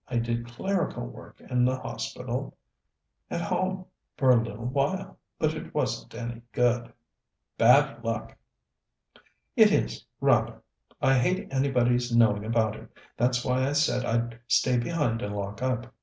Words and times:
I 0.07 0.17
did 0.17 0.47
clerical 0.47 1.05
work 1.05 1.39
in 1.41 1.63
the 1.63 1.77
hospital 1.79 2.57
at 3.29 3.39
home 3.41 3.85
for 4.17 4.31
a 4.31 4.43
little 4.43 4.65
while, 4.65 5.19
but 5.37 5.53
it 5.53 5.75
wasn't 5.75 6.15
any 6.15 6.41
good." 6.53 6.91
"Bad 7.59 8.03
luck!" 8.03 8.35
"It 9.55 9.71
is, 9.71 10.03
rather. 10.19 10.63
I 11.03 11.19
hate 11.19 11.53
anybody's 11.53 12.17
knowing 12.17 12.43
about 12.43 12.75
it; 12.75 12.89
that's 13.15 13.45
why 13.45 13.67
I 13.69 13.73
said 13.73 14.03
I'd 14.03 14.39
stay 14.47 14.79
behind 14.79 15.21
and 15.21 15.35
lock 15.35 15.61
up. 15.61 15.93